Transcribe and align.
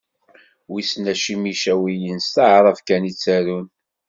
Wissen 0.71 1.05
acimi 1.13 1.47
Icawiyen 1.53 2.19
s 2.21 2.27
taɛrabt 2.35 2.81
kan 2.87 3.09
i 3.09 3.11
ttarun. 3.13 3.67